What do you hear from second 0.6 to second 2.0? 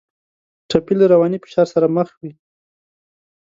ټپي له رواني فشار سره